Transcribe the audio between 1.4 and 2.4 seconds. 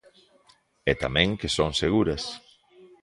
son seguras.